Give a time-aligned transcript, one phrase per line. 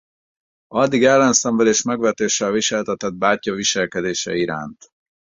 [0.67, 4.91] Addig ellenszenvvel és megvetéssel viseltetett bátyja viselkedése iránt.